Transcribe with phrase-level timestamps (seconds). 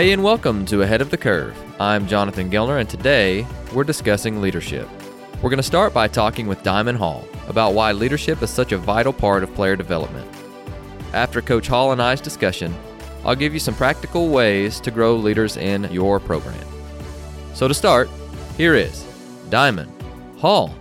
[0.00, 1.54] Hey, and welcome to Ahead of the Curve.
[1.78, 4.88] I'm Jonathan Gellner, and today we're discussing leadership.
[5.42, 8.78] We're going to start by talking with Diamyn Hall about why leadership is such a
[8.78, 10.26] vital part of player development.
[11.12, 12.74] After Coach Hall and I's discussion,
[13.26, 16.66] I'll give you some practical ways to grow leaders in your program.
[17.52, 18.08] So, to start,
[18.56, 19.04] here is
[19.50, 19.90] Diamyn
[20.38, 20.74] Hall.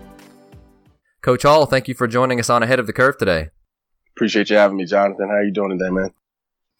[1.21, 3.49] Coach Hall, thank you for joining us on Ahead of the Curve today.
[4.15, 5.27] Appreciate you having me, Jonathan.
[5.27, 6.13] How are you doing today, man?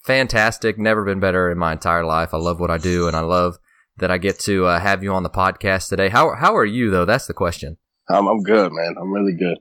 [0.05, 0.77] Fantastic.
[0.77, 2.33] Never been better in my entire life.
[2.33, 3.57] I love what I do, and I love
[3.97, 6.09] that I get to uh, have you on the podcast today.
[6.09, 7.05] How how are you though?
[7.05, 7.77] That's the question.
[8.09, 8.95] I'm I'm good, man.
[8.99, 9.59] I'm really good.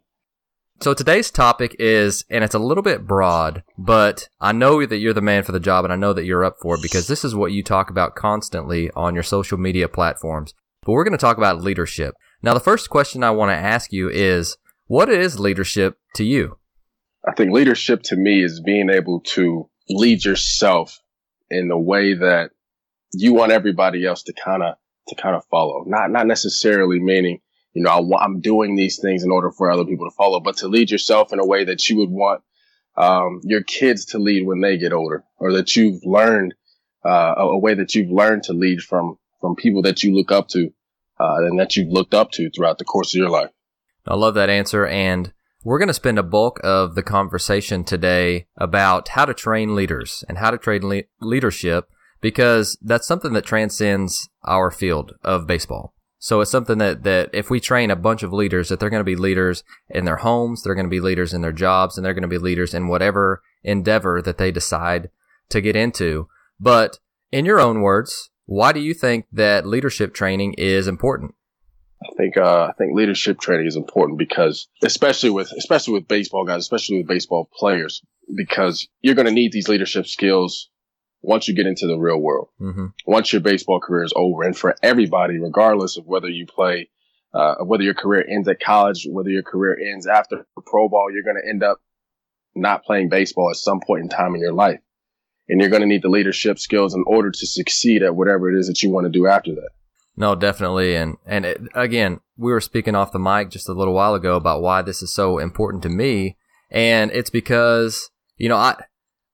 [0.81, 5.13] So today's topic is, and it's a little bit broad, but I know that you're
[5.13, 7.25] the man for the job, and I know that you're up for it because this
[7.25, 10.55] is what you talk about constantly on your social media platforms.
[10.85, 12.15] But we're going to talk about leadership.
[12.43, 16.59] Now, the first question I want to ask you is, what is leadership to you?
[17.27, 21.01] I think leadership to me is being able to lead yourself
[21.51, 22.51] in the way that
[23.13, 24.77] you want everybody else to kind of
[25.09, 25.85] to kind of follow.
[25.87, 27.41] Not not necessarily meaning
[27.73, 30.59] you know I, am doing these things in order for other people to follow, but
[30.59, 32.43] to lead yourself in a way that you would want
[32.97, 36.55] um, your kids to lead when they get older, or that you've learned
[37.05, 40.33] uh, a, a, way that you've learned to lead from from people that you look
[40.33, 40.71] up to
[41.21, 43.51] uh, and that you've looked up to throughout the course of your life.
[44.07, 45.33] I love that answer, and
[45.65, 50.25] we're going to spend a bulk of the conversation today about how to train leaders
[50.29, 51.89] and how to train le- leadership
[52.21, 55.95] because that's something that transcends our field of baseball.
[56.19, 59.01] So it's something that, that if we train a bunch of leaders, that they're going
[59.01, 62.05] to be leaders in their homes, they're going to be leaders in their jobs, and
[62.05, 65.11] they're going to be leaders in whatever endeavor that they decide
[65.49, 66.29] to get into.
[66.59, 66.99] But
[67.31, 71.35] in your own words, why do you think that leadership training is important?
[72.03, 76.45] I think uh, I think leadership training is important because especially with especially with baseball
[76.45, 78.03] guys, especially with baseball players,
[78.35, 80.71] because you're going to need these leadership skills
[81.23, 82.49] once you get into the real world.
[82.61, 82.87] Mm-hmm.
[83.07, 86.89] Once your baseball career is over, and for everybody, regardless of whether you play,
[87.35, 91.25] uh, whether your career ends at college, whether your career ends after pro ball, you're
[91.25, 91.81] going to end up
[92.55, 94.81] not playing baseball at some point in time in your life,
[95.49, 98.59] and you're going to need the leadership skills in order to succeed at whatever it
[98.59, 99.71] is that you want to do after that.
[100.19, 100.97] No, definitely.
[100.97, 104.35] And, and it, again, we were speaking off the mic just a little while ago
[104.35, 106.37] about why this is so important to me.
[106.73, 108.83] And it's because, you know, I,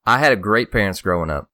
[0.05, 1.49] I had a great parents growing up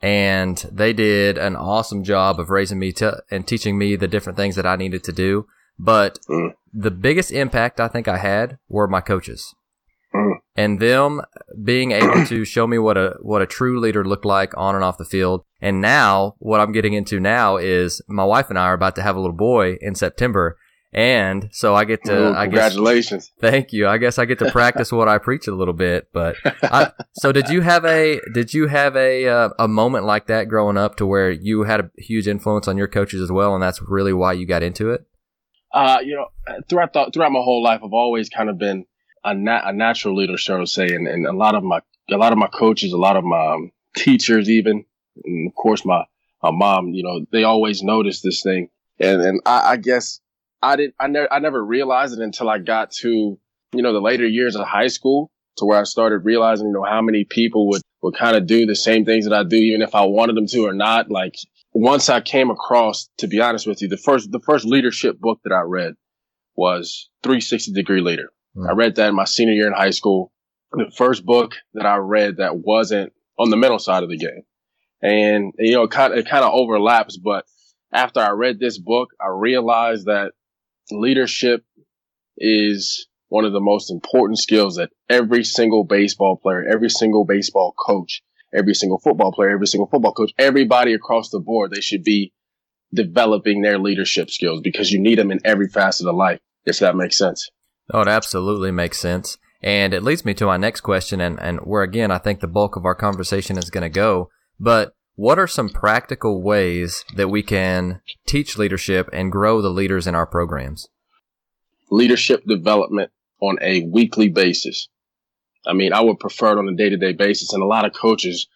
[0.00, 4.38] and they did an awesome job of raising me to, and teaching me the different
[4.38, 5.46] things that I needed to do.
[5.78, 6.54] But mm.
[6.72, 9.54] the biggest impact I think I had were my coaches.
[10.14, 10.34] Mm.
[10.56, 11.22] And them
[11.62, 14.84] being able to show me what a what a true leader looked like on and
[14.84, 15.44] off the field.
[15.60, 19.02] And now what I'm getting into now is my wife and I are about to
[19.02, 20.58] have a little boy in September.
[20.92, 23.30] And so I get to, Ooh, I congratulations.
[23.40, 23.86] Guess, thank you.
[23.86, 26.34] I guess I get to practice what I preach a little bit, but
[26.64, 30.48] I, so did you have a, did you have a, uh, a moment like that
[30.48, 33.54] growing up to where you had a huge influence on your coaches as well?
[33.54, 35.06] And that's really why you got into it?
[35.72, 36.26] Uh, you know,
[36.68, 38.86] throughout the, throughout my whole life, I've always kind of been
[39.24, 42.32] a, a natural leader, shall I say, and, and a lot of my a lot
[42.32, 44.84] of my coaches, a lot of my um, teachers, even,
[45.24, 46.04] and of course my
[46.42, 50.20] my mom, you know, they always noticed this thing, and and I, I guess
[50.62, 53.38] I did I never I never realized it until I got to
[53.72, 56.84] you know the later years of high school to where I started realizing you know
[56.84, 59.82] how many people would would kind of do the same things that I do even
[59.82, 61.10] if I wanted them to or not.
[61.10, 61.36] Like
[61.72, 65.40] once I came across, to be honest with you, the first the first leadership book
[65.44, 65.94] that I read
[66.56, 68.68] was 360 Degree Leader Mm.
[68.68, 70.32] I read that in my senior year in high school.
[70.72, 74.42] The first book that I read that wasn't on the mental side of the game.
[75.02, 77.46] And, you know, it kind of, it kind of overlaps, but
[77.92, 80.32] after I read this book, I realized that
[80.90, 81.64] leadership
[82.36, 87.74] is one of the most important skills that every single baseball player, every single baseball
[87.78, 88.22] coach,
[88.52, 92.32] every single football player, every single football coach, everybody across the board, they should be
[92.92, 96.40] developing their leadership skills because you need them in every facet of life.
[96.66, 97.50] If that makes sense.
[97.92, 99.38] Oh, it absolutely makes sense.
[99.62, 102.46] And it leads me to my next question, and, and where again, I think the
[102.46, 104.30] bulk of our conversation is going to go.
[104.58, 110.06] But what are some practical ways that we can teach leadership and grow the leaders
[110.06, 110.88] in our programs?
[111.90, 113.10] Leadership development
[113.40, 114.88] on a weekly basis.
[115.66, 117.52] I mean, I would prefer it on a day to day basis.
[117.52, 118.48] And a lot of coaches,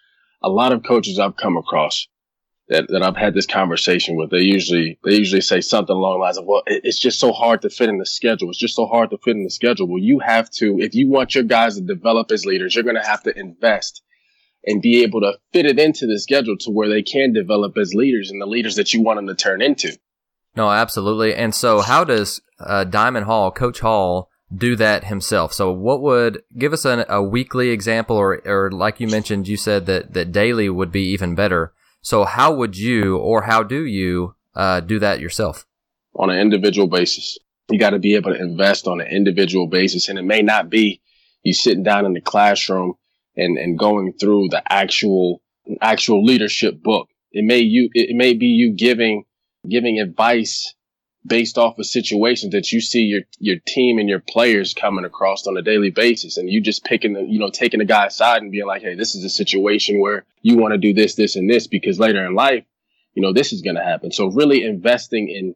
[0.43, 2.09] a lot of coaches I've come across,
[2.69, 6.25] that, that I've had this conversation with, they usually they usually say something along the
[6.25, 8.49] lines of, "Well, it's just so hard to fit in the schedule.
[8.49, 11.11] It's just so hard to fit in the schedule." Well, you have to, if you
[11.11, 14.03] want your guys to develop as leaders, you're going to have to invest
[14.67, 17.95] and be able to fit it into the schedule to where they can develop as
[17.95, 19.97] leaders and the leaders that you want them to turn into.
[20.57, 21.35] No, absolutely.
[21.35, 25.53] And so, how does uh, Diamyn Hall, Coach Hall, do that himself?
[25.53, 29.57] So, what would give us an, a weekly example, or or like you mentioned, you
[29.57, 31.73] said that that daily would be even better.
[32.05, 35.67] So how would you or how do you uh, do that yourself?
[36.15, 37.39] On an individual basis.
[37.71, 40.11] You got to be able to invest on an individual basis.
[40.11, 41.01] And it may not be
[41.43, 42.93] you sitting down in the classroom
[43.37, 45.41] and, and going through the actual,
[45.81, 47.09] actual leadership book.
[47.33, 49.25] It may you, it may be you giving,
[49.67, 50.75] giving advice
[51.27, 55.47] based off of situations that you see your your team and your players coming across
[55.47, 56.37] on a daily basis.
[56.37, 58.95] And you just picking the you know taking the guy aside and being like hey
[58.95, 62.25] this is a situation where you want to do this this and this because later
[62.25, 62.65] in life
[63.15, 64.13] you know this is going to happen.
[64.13, 65.55] So really investing in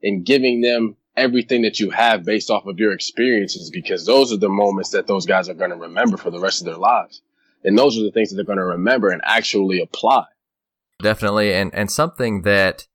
[0.00, 4.38] in giving them everything that you have based off of your experiences because those are
[4.38, 7.20] the moments that those guys are going to remember for the rest of their lives.
[7.64, 10.24] And those are the things that they're going to remember and actually apply.
[11.00, 11.52] Definitely.
[11.52, 12.86] And and something that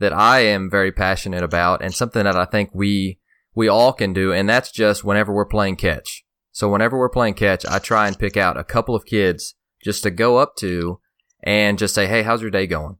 [0.00, 3.20] that I am very passionate about and something that I think we,
[3.54, 4.32] we all can do.
[4.32, 6.24] And that's just whenever we're playing catch.
[6.52, 9.54] So whenever we're playing catch, I try and pick out a couple of kids
[9.84, 11.00] just to go up to
[11.42, 12.96] and just say, Hey, how's your day going?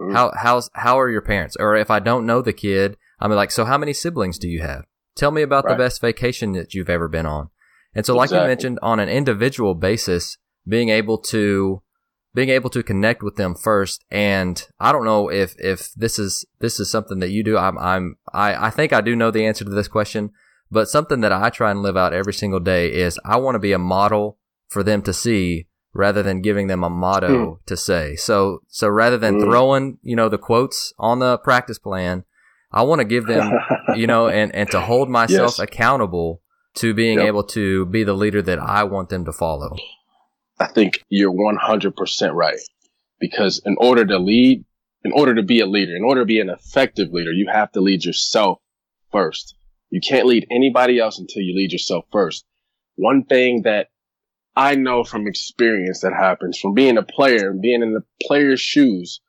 [0.00, 0.14] Mm-hmm.
[0.14, 1.56] How, how's, how are your parents?
[1.60, 4.62] Or if I don't know the kid, I'm like, so how many siblings do you
[4.62, 4.84] have?
[5.14, 5.72] Tell me about right.
[5.72, 7.50] the best vacation that you've ever been on.
[7.94, 11.82] And so, like you mentioned, on an individual basis, being able to
[12.34, 14.04] being able to connect with them first.
[14.10, 17.58] And I don't know if, if this is, this is something that you do.
[17.58, 20.30] I'm, I'm, I, I think I do know the answer to this question,
[20.70, 23.60] but something that I try and live out every single day is I want to
[23.60, 24.38] be a model
[24.68, 27.66] for them to see rather than giving them a motto mm.
[27.66, 28.16] to say.
[28.16, 29.42] So, so rather than mm.
[29.42, 32.24] throwing, you know, the quotes on the practice plan,
[32.72, 33.52] I want to give them,
[33.94, 35.58] you know, and, and to hold myself yes.
[35.58, 36.40] accountable
[36.76, 37.26] to being yep.
[37.26, 39.76] able to be the leader that I want them to follow.
[40.58, 42.60] I think you're 100% right.
[43.18, 44.64] Because in order to lead,
[45.04, 47.70] in order to be a leader, in order to be an effective leader, you have
[47.72, 48.58] to lead yourself
[49.10, 49.54] first.
[49.90, 52.44] You can't lead anybody else until you lead yourself first.
[52.96, 53.88] One thing that
[54.56, 58.60] I know from experience that happens from being a player and being in the player's
[58.60, 59.20] shoes,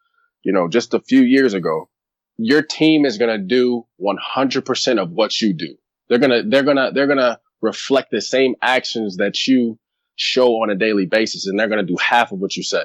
[0.43, 1.89] you know, just a few years ago,
[2.37, 5.75] your team is going to do 100% of what you do.
[6.09, 9.79] They're going to, they're going to, they're going to reflect the same actions that you
[10.15, 12.83] show on a daily basis and they're going to do half of what you say.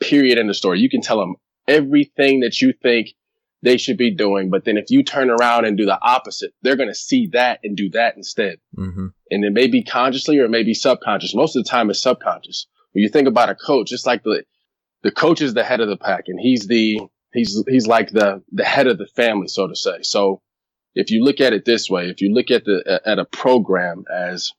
[0.00, 0.38] Period.
[0.38, 0.80] In the story.
[0.80, 1.36] You can tell them
[1.68, 3.14] everything that you think
[3.62, 4.50] they should be doing.
[4.50, 7.60] But then if you turn around and do the opposite, they're going to see that
[7.62, 8.58] and do that instead.
[8.76, 9.06] Mm-hmm.
[9.30, 11.34] And it may be consciously or it may be subconscious.
[11.34, 12.66] Most of the time it's subconscious.
[12.92, 14.44] When you think about a coach, it's like the,
[15.02, 17.00] the coach is the head of the pack and he's the,
[17.32, 20.02] he's, he's like the, the head of the family, so to say.
[20.02, 20.42] So
[20.94, 24.04] if you look at it this way, if you look at the, at a program
[24.12, 24.52] as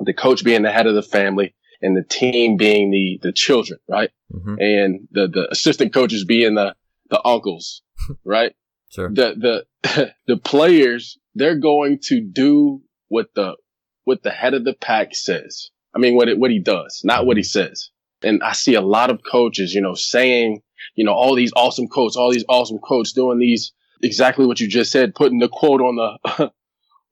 [0.00, 3.80] the coach being the head of the family and the team being the, the children,
[3.88, 4.10] right?
[4.32, 4.54] Mm-hmm.
[4.60, 6.74] And the, the assistant coaches being the,
[7.08, 7.82] the uncles,
[8.24, 8.54] right?
[8.90, 9.08] Sure.
[9.08, 13.56] The, the, the players, they're going to do what the,
[14.04, 15.70] what the head of the pack says.
[15.94, 17.90] I mean, what it, what he does, not what he says.
[18.22, 20.62] And I see a lot of coaches, you know, saying,
[20.94, 23.72] you know, all these awesome quotes, all these awesome quotes doing these
[24.02, 26.52] exactly what you just said, putting the quote on the,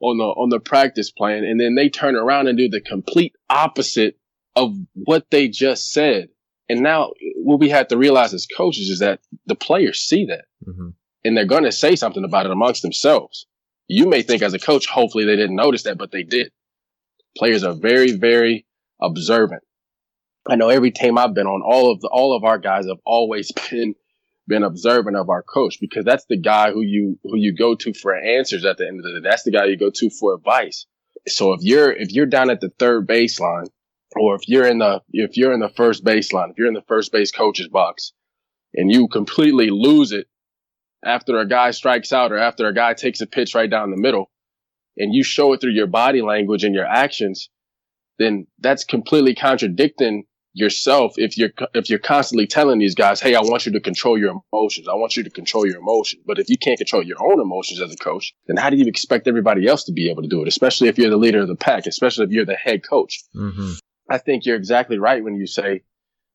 [0.01, 3.35] on the on the practice plan and then they turn around and do the complete
[3.51, 4.19] opposite
[4.57, 6.29] of what they just said.
[6.69, 10.45] And now what we have to realize as coaches is that the players see that.
[10.67, 10.89] Mm-hmm.
[11.25, 13.47] and they're going to say something about it amongst themselves.
[13.87, 16.53] You may think as a coach hopefully they didn't notice that but they did.
[17.37, 18.67] Players are very very
[19.01, 19.63] observant.
[20.49, 22.99] I know every team i've been on all of the all of our guys have
[23.05, 23.95] always been
[24.49, 27.93] been observant of our coach because that's the guy who you who you go to
[27.93, 29.29] for answers at the end of the day.
[29.29, 30.87] That's the guy you go to for advice.
[31.27, 33.69] So if you're if you're down at the third baseline,
[34.17, 36.83] or if you're in the if you're in the first baseline, if you're in the
[36.89, 38.13] first base coach's box,
[38.75, 40.27] and you completely lose it
[41.05, 43.97] after a guy strikes out or after a guy takes a pitch right down the
[43.97, 44.31] middle,
[44.97, 47.51] and you show it through your body language and your actions,
[48.19, 50.25] then that's completely contradicting
[50.59, 54.19] yourself if you're if you're constantly telling these guys, "Hey, I want you to control
[54.19, 54.89] your emotions.
[54.89, 57.81] I want you to control your emotions." But if you can't control your own emotions
[57.81, 60.43] as a coach, then how do you expect everybody else to be able to do
[60.43, 60.49] it?
[60.49, 63.23] Especially if you're the leader of the pack, especially if you're the head coach.
[63.35, 63.73] Mm-hmm.
[64.11, 65.83] I think you're exactly right when you say,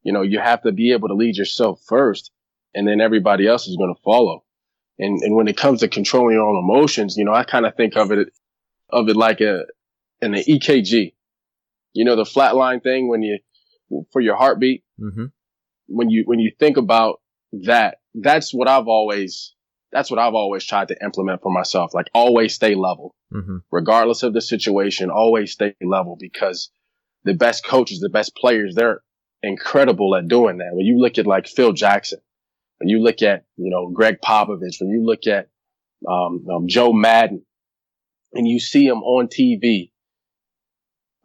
[0.04, 2.32] you know, you have to be able to lead yourself first,
[2.74, 4.44] and then everybody else is going to follow.
[5.00, 7.76] And and when it comes to controlling your own emotions, you know, I kind of
[7.76, 8.30] think of it
[8.90, 9.66] of it like a
[10.22, 11.14] an EKG.
[11.94, 13.40] You know, the flatline thing when you
[14.12, 14.84] for your heartbeat.
[15.00, 15.26] Mm-hmm.
[15.88, 17.22] When you, when you think about
[17.64, 19.54] that, that's what I've always,
[19.92, 21.94] that's what I've always tried to implement for myself.
[21.94, 23.58] Like always stay level, mm-hmm.
[23.72, 26.72] regardless of the situation, always stay level because
[27.24, 29.02] the best coaches, the best players, they're
[29.42, 30.70] incredible at doing that.
[30.72, 32.20] When you look at like Phil Jackson,
[32.80, 35.50] when you look at, you know, Gregg Popovich, when you look at,
[36.10, 37.46] um, um, Joe Maddon
[38.34, 39.92] and you see them on TV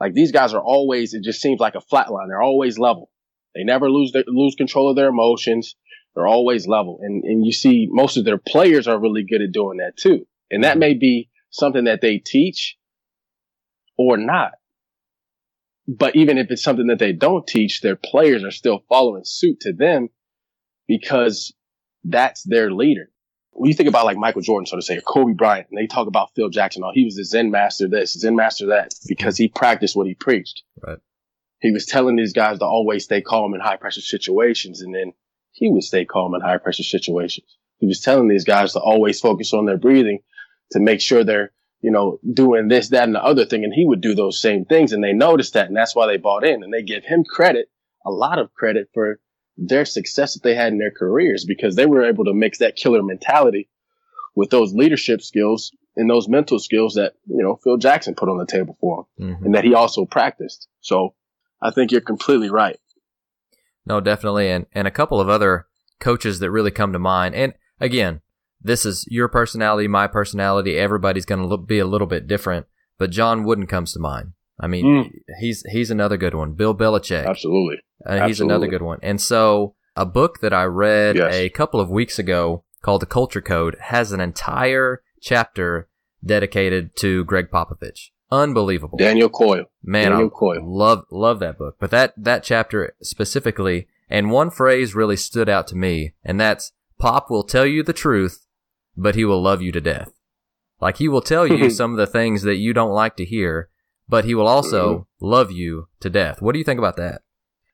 [0.00, 2.28] like these guys are always, it just seems like a flat line.
[2.28, 3.10] They're always level.
[3.54, 5.74] They never lose their, lose control of their emotions,
[6.14, 6.98] They're always level.
[7.02, 10.26] And, and you see most of their players are really good at doing that too.
[10.50, 10.80] And that mm-hmm.
[10.80, 12.76] may be something that they teach
[13.96, 14.52] or not.
[15.88, 19.60] But even if it's something that they don't teach, their players are still following suit
[19.60, 20.08] to them
[20.86, 21.54] because
[22.04, 23.10] that's their leader.
[23.58, 25.88] When you think about like Michael Jordan, so to say, or Kobe Bryant, and they
[25.88, 29.36] talk about Phil Jackson, oh, he was the Zen master this, Zen master that, because
[29.36, 30.62] he practiced what he preached.
[30.80, 30.98] Right.
[31.60, 35.12] He was telling these guys to always stay calm in high pressure situations, and then
[35.50, 37.46] he would stay calm in high pressure situations.
[37.78, 40.20] He was telling these guys to always focus on their breathing
[40.72, 43.64] to make sure they're, you know, doing this, that, and the other thing.
[43.64, 44.92] And he would do those same things.
[44.92, 45.66] And they noticed that.
[45.66, 47.70] And that's why they bought in and they give him credit,
[48.04, 49.20] a lot of credit for
[49.58, 52.76] their success that they had in their careers because they were able to mix that
[52.76, 53.68] killer mentality
[54.36, 58.38] with those leadership skills and those mental skills that, you know, Phil Jackson put on
[58.38, 59.44] the table for him mm-hmm.
[59.44, 60.68] and that he also practiced.
[60.80, 61.14] So
[61.60, 62.78] I think you're completely right.
[63.84, 64.48] No, definitely.
[64.48, 65.66] And, and a couple of other
[65.98, 67.34] coaches that really come to mind.
[67.34, 68.20] And again,
[68.62, 70.78] this is your personality, my personality.
[70.78, 74.34] Everybody's going to be a little bit different, but John Wooden comes to mind.
[74.60, 75.10] I mean, mm.
[75.40, 76.54] he's he's another good one.
[76.54, 77.76] Bill Belichick, absolutely.
[78.04, 78.54] Uh, he's absolutely.
[78.54, 78.98] another good one.
[79.02, 81.34] And so, a book that I read yes.
[81.34, 85.88] a couple of weeks ago called The Culture Code has an entire chapter
[86.24, 88.10] dedicated to Gregg Popovich.
[88.30, 88.98] Unbelievable.
[88.98, 89.64] Daniel Coyle.
[89.82, 90.62] Man, Daniel I Coyle.
[90.62, 91.76] love love that book.
[91.78, 96.72] But that that chapter specifically, and one phrase really stood out to me, and that's
[96.98, 98.46] Pop will tell you the truth,
[98.96, 100.12] but he will love you to death.
[100.80, 103.70] Like he will tell you some of the things that you don't like to hear,
[104.08, 105.26] but he will also mm-hmm.
[105.26, 106.40] love you to death.
[106.40, 107.22] What do you think about that?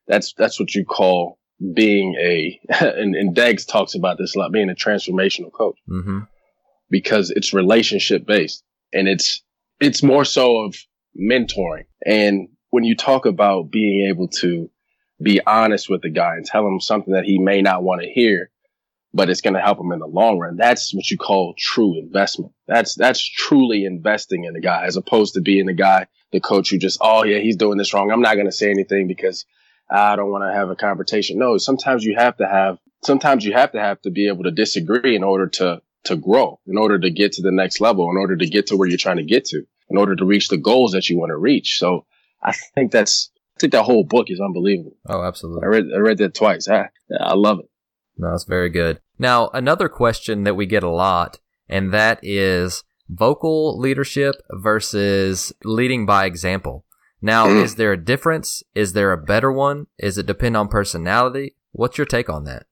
[0.06, 1.38] That's that's what you call
[1.74, 5.78] being a and, and Deggs talks about this a lot, being a transformational coach.
[5.88, 6.20] Mm-hmm.
[6.90, 8.62] Because it's relationship based
[8.92, 9.42] and it's
[9.80, 10.76] it's more so of
[11.18, 11.86] mentoring.
[12.04, 14.70] And when you talk about being able to
[15.22, 18.08] be honest with the guy and tell him something that he may not want to
[18.08, 18.50] hear,
[19.12, 20.56] but it's going to help him in the long run.
[20.56, 22.52] That's what you call true investment.
[22.66, 26.70] That's, that's truly investing in the guy as opposed to being the guy, the coach
[26.70, 28.10] who just, oh yeah, he's doing this wrong.
[28.10, 29.46] I'm not going to say anything because
[29.88, 31.38] I don't want to have a confrontation.
[31.38, 34.50] No, sometimes you have to have, sometimes you have to have to be able to
[34.50, 38.16] disagree in order to, to grow, in order to get to the next level, in
[38.16, 40.56] order to get to where you're trying to get to, in order to reach the
[40.56, 41.78] goals that you want to reach.
[41.78, 42.04] So
[42.42, 44.96] I think that's, I think that whole book is unbelievable.
[45.06, 45.62] Oh, absolutely.
[45.64, 46.68] I read, I read that twice.
[46.68, 46.88] I,
[47.20, 47.70] I love it.
[48.18, 49.00] No, that's very good.
[49.18, 51.38] Now, another question that we get a lot,
[51.68, 56.84] and that is vocal leadership versus leading by example.
[57.20, 57.62] Now, mm.
[57.62, 58.62] is there a difference?
[58.74, 59.86] Is there a better one?
[59.98, 61.54] Is it depend on personality?
[61.72, 62.66] What's your take on that?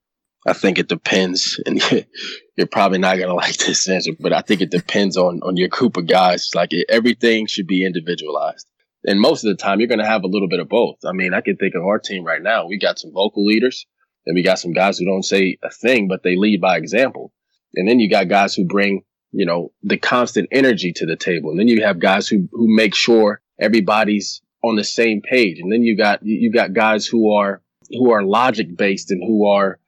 [0.47, 1.81] I think it depends, and
[2.57, 5.69] you're probably not gonna like this answer, but I think it depends on on your
[5.69, 6.51] group of guys.
[6.55, 8.67] Like it, everything should be individualized,
[9.05, 10.97] and most of the time you're gonna have a little bit of both.
[11.07, 12.67] I mean, I can think of our team right now.
[12.67, 13.87] We got some vocal leaders,
[14.27, 17.33] and we got some guys who don't say a thing, but they lead by example.
[17.75, 21.51] And then you got guys who bring, you know, the constant energy to the table.
[21.51, 25.59] And then you have guys who, who make sure everybody's on the same page.
[25.59, 29.47] And then you got, you got guys who are, who are logic based and who
[29.47, 29.79] are,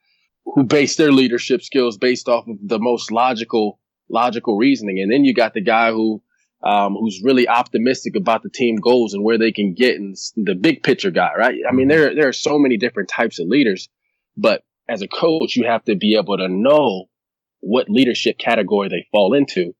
[0.45, 4.99] who base their leadership skills based off of the most logical, logical reasoning.
[4.99, 6.21] And then you got the guy who,
[6.63, 10.55] um, who's really optimistic about the team goals and where they can get and the
[10.55, 11.59] big picture guy, right?
[11.69, 13.89] I mean, there, there are so many different types of leaders.
[14.35, 17.05] But as a coach, you have to be able to know
[17.65, 19.73] what leadership category they fall into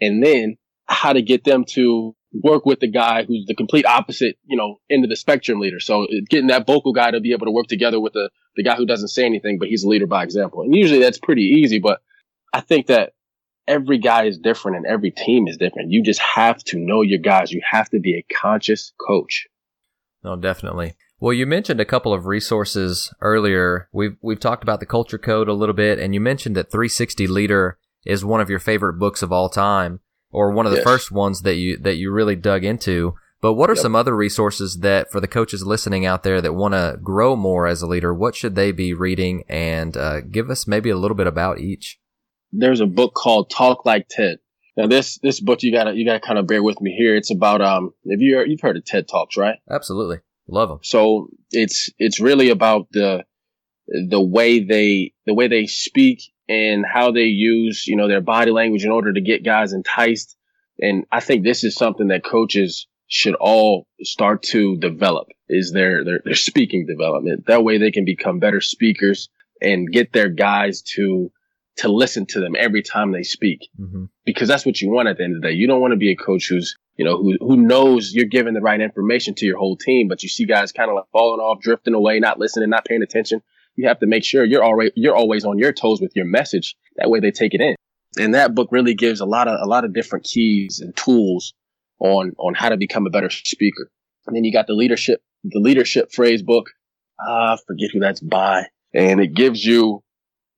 [0.00, 4.36] and then how to get them to work with the guy who's the complete opposite,
[4.44, 5.80] you know, end of the spectrum leader.
[5.80, 8.62] So uh, getting that vocal guy to be able to work together with the, the
[8.62, 10.62] guy who doesn't say anything, but he's a leader by example.
[10.62, 12.00] And usually that's pretty easy, but
[12.52, 13.14] I think that
[13.66, 15.90] every guy is different and every team is different.
[15.90, 17.50] You just have to know your guys.
[17.50, 19.48] You have to be a conscious coach.
[20.22, 20.94] No, definitely.
[21.24, 23.88] Well, you mentioned a couple of resources earlier.
[23.94, 27.26] We've we've talked about the culture code a little bit, and you mentioned that 360
[27.26, 30.00] Leader is one of your favorite books of all time,
[30.30, 30.84] or one of the yes.
[30.84, 33.14] first ones that you that you really dug into.
[33.40, 33.80] But what are yep.
[33.80, 37.66] some other resources that for the coaches listening out there that want to grow more
[37.66, 38.12] as a leader?
[38.12, 39.44] What should they be reading?
[39.48, 41.98] And uh, give us maybe a little bit about each.
[42.52, 44.40] There's a book called Talk Like TED.
[44.76, 47.16] Now this this book you gotta you gotta kind of bear with me here.
[47.16, 49.56] It's about um if you you've heard of TED Talks, right?
[49.70, 50.18] Absolutely.
[50.46, 50.78] Love them.
[50.82, 53.24] So it's it's really about the
[54.08, 58.50] the way they the way they speak and how they use you know their body
[58.50, 60.36] language in order to get guys enticed.
[60.78, 66.04] And I think this is something that coaches should all start to develop is their
[66.04, 67.46] their, their speaking development.
[67.46, 69.28] That way they can become better speakers
[69.60, 71.30] and get their guys to
[71.76, 74.04] to listen to them every time they speak mm-hmm.
[74.24, 75.54] because that's what you want at the end of the day.
[75.54, 78.54] You don't want to be a coach who's you know, who, who knows you're giving
[78.54, 81.40] the right information to your whole team, but you see guys kind of like falling
[81.40, 83.42] off, drifting away, not listening, not paying attention.
[83.74, 86.76] you have to make sure you're already you're always on your toes with your message.
[86.96, 87.74] That way they take it in.
[88.16, 91.52] And that book really gives a lot of a lot of different keys and tools
[91.98, 93.90] on on how to become a better speaker.
[94.26, 96.70] And then you got the leadership the leadership phrase book.
[97.20, 100.03] Ah, I forget who that's by, and it gives you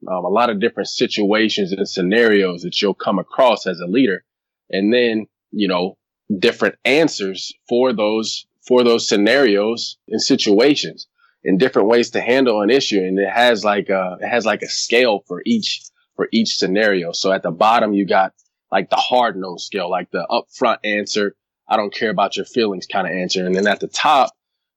[0.09, 4.25] um, a lot of different situations and scenarios that you'll come across as a leader,
[4.71, 5.97] and then you know
[6.39, 11.07] different answers for those for those scenarios and situations
[11.45, 12.99] and different ways to handle an issue.
[12.99, 15.83] And it has like a, it has like a scale for each,
[16.17, 17.13] for each scenario.
[17.13, 18.35] So at the bottom, you got
[18.73, 21.37] like the hard nose scale, like the upfront answer.
[21.69, 23.47] I don't care about your feelings kind of answer.
[23.47, 24.33] And then at the top,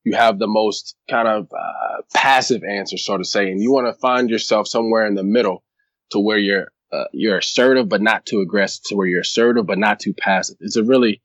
[0.09, 3.51] you have the most kind of uh, passive answer, so to say.
[3.51, 5.63] And you want to find yourself somewhere in the middle
[6.11, 9.77] to where you're, uh, you're assertive, but not too aggressive to where you're assertive, but
[9.77, 10.57] not too passive.
[10.61, 11.21] It's a really,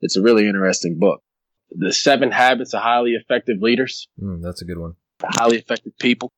[0.00, 1.20] it's a really interesting book.
[1.72, 4.06] The Seven Habits of Highly Effective Leaders.
[4.22, 4.94] Mm, that's a good one.
[5.18, 6.30] The Highly Effective People.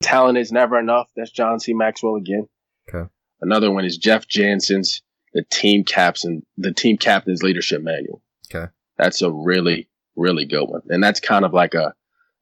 [0.00, 1.10] Talent is Never Enough.
[1.16, 1.74] That's John C.
[1.74, 2.46] Maxwell again.
[2.88, 3.10] Okay.
[3.40, 5.02] Another one is Jeff Janssen's
[5.34, 8.22] The Team Captain, The Team Captain's Leadership Manual.
[8.54, 8.70] Okay.
[8.96, 9.88] That's a really,
[10.20, 10.82] really good one.
[10.88, 11.94] And that's kind of like a,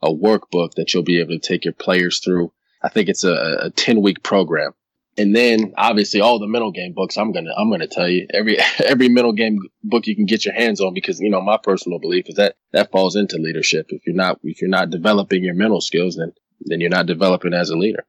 [0.03, 2.53] a workbook that you'll be able to take your players through.
[2.83, 4.73] I think it's a, a 10 week program.
[5.17, 8.57] And then obviously all the mental game books i'm gonna i'm gonna tell you every
[8.79, 11.99] every mental game book you can get your hands on because you know my personal
[11.99, 13.87] belief is that that falls into leadership.
[13.89, 17.53] If you're not if you're not developing your mental skills then then you're not developing
[17.53, 18.07] as a leader.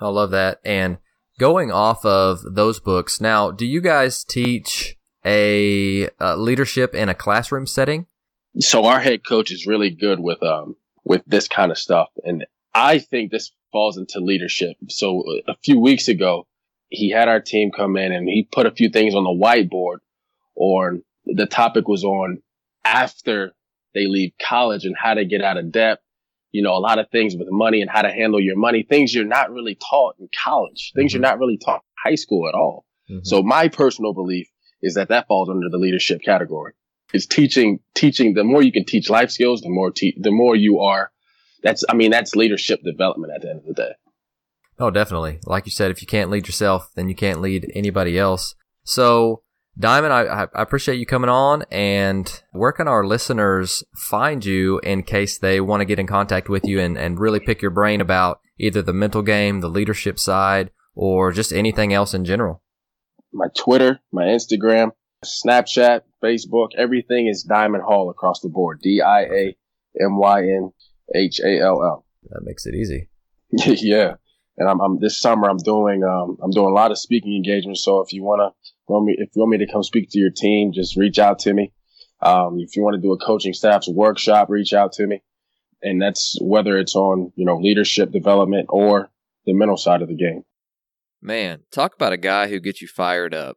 [0.00, 0.58] I love that.
[0.64, 0.98] And
[1.38, 7.14] going off of those books now do you guys teach a uh, leadership in a
[7.14, 8.06] classroom setting
[8.58, 12.46] so our head coach is really good with um with this kind of stuff and
[12.74, 14.76] i think this falls into leadership.
[14.88, 16.46] So a few weeks ago,
[16.90, 19.98] he had our team come in and he put a few things on the whiteboard
[20.54, 22.42] or the topic was on
[22.84, 23.52] after
[23.94, 26.00] they leave college and how to get out of debt.
[26.50, 29.14] You know, a lot of things with money and how to handle your money, things
[29.14, 31.22] you're not really taught in college, things mm-hmm.
[31.22, 32.84] you're not really taught in high school at all.
[33.10, 33.20] Mm-hmm.
[33.24, 34.48] So my personal belief
[34.82, 36.74] is that that falls under the leadership category.
[37.12, 40.56] Is teaching, teaching, the more you can teach life skills, the more, te- the more
[40.56, 41.12] you are
[41.62, 43.92] that's I mean that's leadership development at the end of the day.
[44.78, 45.38] Oh, definitely.
[45.46, 48.54] Like you said, if you can't lead yourself, then you can't lead anybody else.
[48.84, 49.42] So,
[49.78, 51.64] Diamyn, I, I appreciate you coming on.
[51.70, 56.48] And where can our listeners find you in case they want to get in contact
[56.48, 60.18] with you and, and really pick your brain about either the mental game, the leadership
[60.18, 62.62] side, or just anything else in general?
[63.32, 64.92] My Twitter, my Instagram,
[65.24, 68.80] Snapchat, Facebook, everything is Diamyn Hall across the board.
[68.82, 69.56] D I A
[70.00, 70.72] M Y N
[71.14, 72.04] H A L L.
[72.30, 73.08] That makes it easy.
[73.50, 74.14] yeah.
[74.58, 77.84] And I'm, I'm, this summer I'm doing um, I'm doing a lot of speaking engagements.
[77.84, 78.50] So if you wanna
[78.86, 81.40] want me if you want me to come speak to your team, just reach out
[81.40, 81.72] to me.
[82.20, 85.22] Um, if you want to do a coaching staff's workshop, reach out to me.
[85.82, 89.10] And that's whether it's on you know leadership development or
[89.46, 90.44] the mental side of the game.
[91.20, 93.56] Man, talk about a guy who gets you fired up.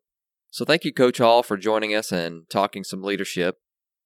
[0.56, 3.58] So thank you, Coach Hall, for joining us and talking some leadership.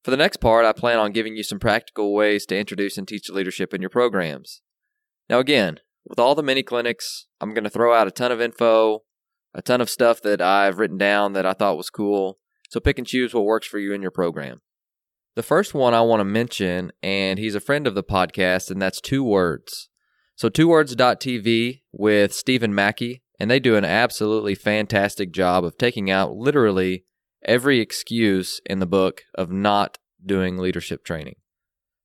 [0.03, 3.07] For the next part, I plan on giving you some practical ways to introduce and
[3.07, 4.63] teach leadership in your programs.
[5.29, 8.41] Now, again, with all the mini clinics, I'm going to throw out a ton of
[8.41, 9.03] info,
[9.53, 12.39] a ton of stuff that I've written down that I thought was cool.
[12.71, 14.61] So pick and choose what works for you in your program.
[15.35, 18.81] The first one I want to mention, and he's a friend of the podcast, and
[18.81, 19.89] that's Two Words.
[20.35, 26.11] So, two twowords.tv with Stephen Mackey, and they do an absolutely fantastic job of taking
[26.11, 27.05] out literally
[27.43, 31.35] every excuse in the book of not doing leadership training.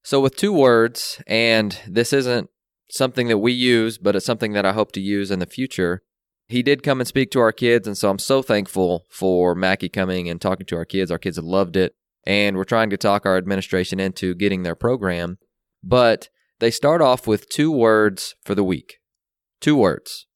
[0.03, 2.51] So, with two words, and this isn't
[2.91, 6.03] something that we use, but it's something that I hope to use in the future.
[6.47, 9.89] He did come and speak to our kids, and so I'm so thankful for Mackey
[9.89, 11.11] coming and talking to our kids.
[11.11, 11.95] Our kids have loved it,
[12.27, 15.39] and we're trying to talk our administration into getting their program.
[15.83, 16.29] But
[16.61, 18.99] they start off with two words for the week.
[19.61, 20.27] Two words.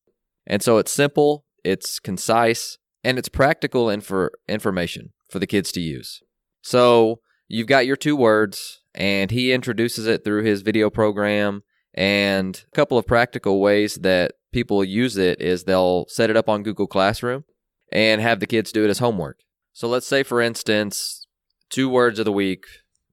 [0.49, 5.81] And so it's simple, it's concise, and it's practical infor- information for the kids to
[5.81, 6.21] use.
[6.63, 11.63] So you've got your two words, and he introduces it through his video program.
[11.95, 16.49] And a couple of practical ways that people use it is they'll set it up
[16.49, 17.45] on Google Classroom
[17.93, 19.41] and have the kids do it as homework.
[19.73, 21.27] So let's say, for instance,
[21.71, 22.65] two words of the week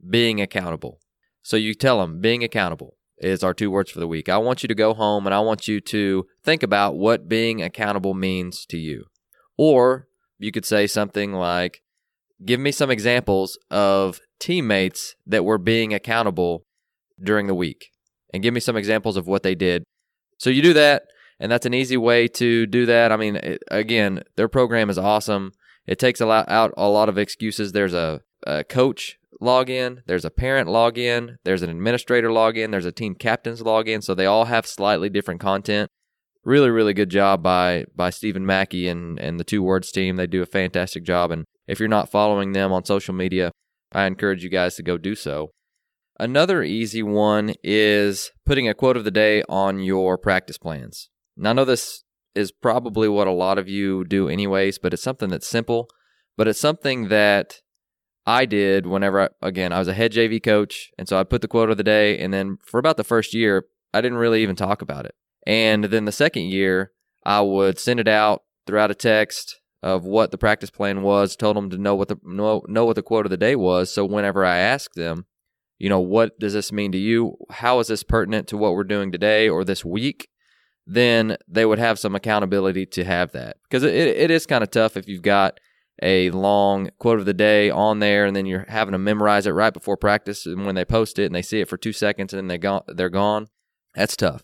[0.08, 1.00] being accountable.
[1.41, 4.30] So you tell them being accountable is our two words for the week.
[4.30, 7.62] I want you to go home and I want you to think about what being
[7.62, 9.06] accountable means to you.
[9.58, 11.82] Or you could say something like,
[12.43, 16.65] Give me some examples of teammates that were being accountable
[17.23, 17.91] during the week,
[18.34, 19.84] and give me some examples of what they did.
[20.38, 21.04] So you do that,
[21.39, 23.13] and that's an easy way to do that.
[23.13, 25.54] I mean, it, again, their program is awesome.
[25.88, 27.71] It takes a lot out a lot of excuses.
[27.71, 32.91] There's a, a coach login, there's a parent login, there's an administrator login, there's a
[32.91, 34.04] team captain's login.
[34.04, 35.89] So they all have slightly different content.
[36.43, 40.15] Really, really good job by by Stephen Mackey and and the Two Words team.
[40.15, 41.32] They do a fantastic job.
[41.32, 43.52] And if you're not following them on social media,
[43.91, 45.52] I encourage you guys to go do so.
[46.19, 51.10] Another easy one is putting a quote of the day on your practice plans.
[51.36, 52.04] Now, I know this
[52.36, 55.89] is probably what a lot of you do, anyways, but it's something that's simple,
[56.38, 57.62] but it's something that
[58.26, 60.92] I did whenever, I, again, I was a head JV coach.
[60.98, 62.20] And so I put the quote of the day.
[62.20, 65.16] And then for about the first year, I didn't really even talk about it.
[65.46, 66.92] And then the second year,
[67.24, 71.56] I would send it out throughout a text of what the practice plan was, told
[71.56, 73.94] them to know what the know, know what the quote of the day was.
[73.94, 75.26] So whenever I asked them,
[75.78, 77.38] you know, what does this mean to you?
[77.52, 80.30] How is this pertinent to what we're doing today or this week?
[80.88, 84.72] Then they would have some accountability to have that because it, it is kind of
[84.72, 85.60] tough if you've got
[86.02, 89.52] a long quote of the day on there and then you're having to memorize it
[89.52, 92.34] right before practice and when they post it and they see it for two seconds
[92.34, 93.48] and then they go, they're gone.
[93.94, 94.44] That's tough.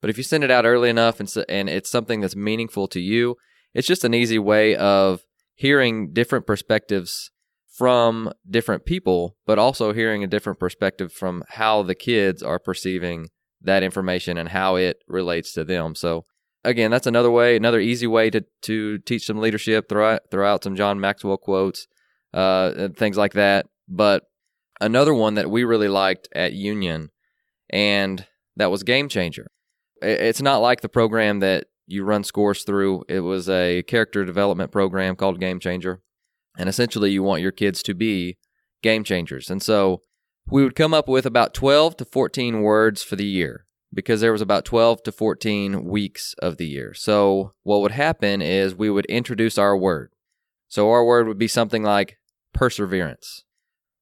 [0.00, 3.00] But if you send it out early enough and, and it's something that's meaningful to
[3.00, 3.36] you
[3.74, 7.30] it's just an easy way of hearing different perspectives
[7.68, 13.28] from different people but also hearing a different perspective from how the kids are perceiving
[13.62, 15.94] that information and how it relates to them.
[15.94, 16.24] So
[16.64, 19.88] again, that's another way, another easy way to to teach some leadership.
[19.88, 21.86] Throw out, throw out some John Maxwell quotes,
[22.34, 23.66] uh, things like that.
[23.88, 24.24] But
[24.80, 27.10] another one that we really liked at Union,
[27.68, 29.50] and that was Game Changer.
[30.02, 33.04] It's not like the program that you run scores through.
[33.08, 36.00] It was a character development program called Game Changer,
[36.58, 38.38] and essentially you want your kids to be
[38.82, 39.50] game changers.
[39.50, 40.02] And so
[40.46, 44.32] we would come up with about 12 to 14 words for the year because there
[44.32, 46.94] was about 12 to 14 weeks of the year.
[46.94, 50.12] So what would happen is we would introduce our word.
[50.68, 52.18] So our word would be something like
[52.52, 53.44] perseverance.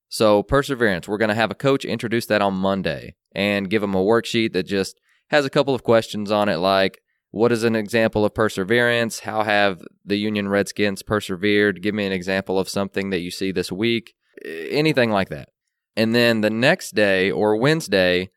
[0.09, 3.95] So perseverance, we're going to have a coach introduce that on Monday and give them
[3.95, 4.99] a worksheet that just
[5.31, 9.21] has a couple of questions on it like what is an example of perseverance?
[9.21, 11.83] How have the Union Redskins persevered?
[11.83, 14.15] Give me an example of something that you see this week.
[14.45, 15.51] Anything like that.
[15.97, 18.31] And then the next day or Wednesday,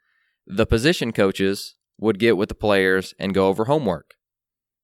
[0.46, 4.16] the position coaches would get with the players and go over homework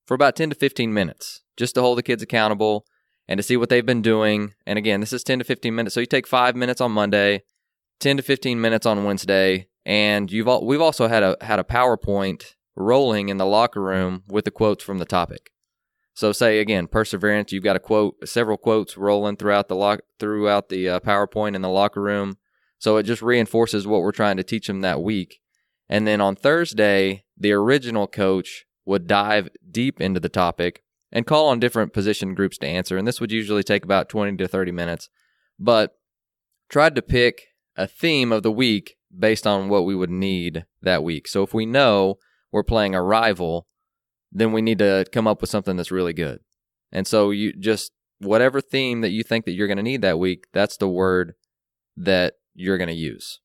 [0.06, 2.86] for about 10 to 15 minutes just to hold the kids accountable
[3.28, 4.54] and to see what they've been doing.
[4.66, 5.94] And again, this is 10 to 15 minutes.
[5.94, 7.44] So you take five minutes on Monday,
[8.00, 11.64] 10 to 15 minutes on Wednesday, and you've all, we've also had a had a
[11.64, 15.52] PowerPoint rolling in the locker room with the quotes from the topic.
[16.14, 17.52] So say again, perseverance.
[17.52, 21.62] You've got a quote, several quotes rolling throughout the lock throughout the uh, PowerPoint in
[21.62, 22.38] the locker room.
[22.80, 25.40] So it just reinforces what we're trying to teach them that week.
[25.90, 31.48] And then on Thursday, the original coach would dive deep into the topic and call
[31.48, 32.98] on different position groups to answer.
[32.98, 35.10] And this would usually take about 20 to 30 minutes,
[35.60, 35.98] but
[36.70, 41.04] tried to pick a theme of the week based on what we would need that
[41.04, 41.28] week.
[41.28, 42.18] So if we know
[42.52, 43.68] we're playing a rival,
[44.32, 46.40] then we need to come up with something that's really good.
[46.92, 50.20] And so you just whatever theme that you think that you're going to need that
[50.20, 51.34] week, that's the word
[51.96, 53.40] that you're going to use.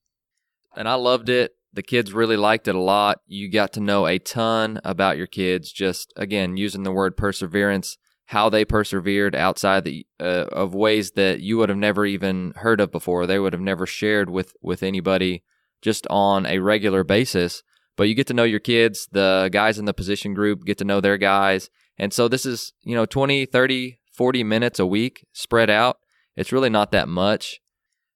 [0.74, 3.20] And I loved it the kids really liked it a lot.
[3.26, 7.96] You got to know a ton about your kids, just again, using the word perseverance,
[8.26, 12.80] how they persevered outside the, uh, of ways that you would have never even heard
[12.80, 13.26] of before.
[13.26, 15.42] They would have never shared with, with anybody
[15.80, 17.62] just on a regular basis.
[17.96, 20.84] But you get to know your kids, the guys in the position group get to
[20.84, 21.70] know their guys.
[21.98, 25.98] And so this is, you know, 20, 30, 40 minutes a week spread out.
[26.36, 27.60] It's really not that much.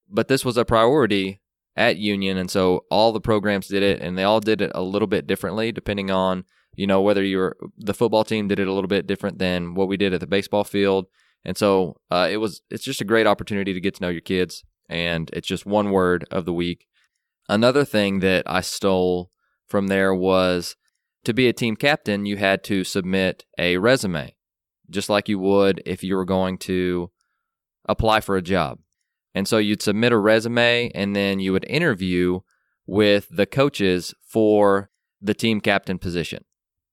[0.09, 1.41] But this was a priority
[1.77, 4.83] at Union, and so all the programs did it, and they all did it a
[4.83, 8.73] little bit differently depending on you know whether you're the football team did it a
[8.73, 11.07] little bit different than what we did at the baseball field,
[11.45, 14.21] and so uh, it was it's just a great opportunity to get to know your
[14.21, 16.87] kids, and it's just one word of the week.
[17.49, 19.31] Another thing that I stole
[19.69, 20.77] from there was
[21.25, 24.35] to be a team captain, you had to submit a resume,
[24.89, 27.11] just like you would if you were going to
[27.89, 28.79] apply for a job.
[29.37, 32.41] And so you'd submit a resume and then you would interview
[32.87, 34.89] with the coaches for
[35.21, 36.47] the team captain position.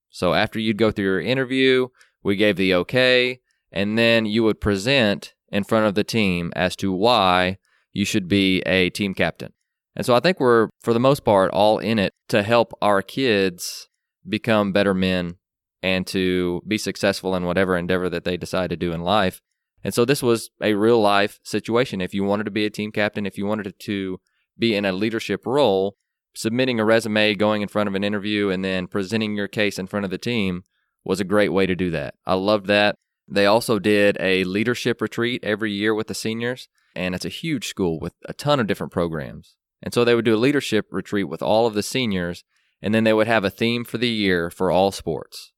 [0.09, 1.87] So after you'd go through your interview,
[2.21, 3.39] we gave the okay,
[3.71, 7.59] and then you would present in front of the team as to why
[7.93, 9.53] you should be a team captain.
[9.95, 13.01] And so I think we're, for the most part, all in it to help our
[13.01, 13.87] kids
[14.27, 15.37] become better men
[15.81, 19.39] and to be successful in whatever endeavor that they decide to do in life.
[19.83, 22.01] And so this was a real life situation.
[22.01, 24.19] If you wanted to be a team captain, if you wanted to
[24.57, 25.97] be in a leadership role,
[26.35, 29.87] submitting a resume, going in front of an interview, and then presenting your case in
[29.87, 30.63] front of the team
[31.03, 32.15] was a great way to do that.
[32.25, 32.97] I loved that.
[33.27, 36.67] They also did a leadership retreat every year with the seniors.
[36.95, 39.55] and it's a huge school with a ton of different programs.
[39.81, 42.43] And so they would do a leadership retreat with all of the seniors,
[42.81, 45.52] and then they would have a theme for the year for all sports.